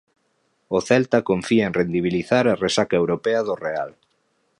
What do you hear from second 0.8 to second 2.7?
Celta confía en rendibilizar a